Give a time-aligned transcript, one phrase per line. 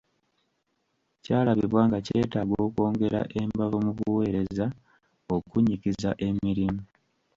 [1.23, 4.65] Kyalabibwa nga kyetaaga okwongera embavu mu buweereza,
[5.35, 6.81] okunnyikiza emirimu.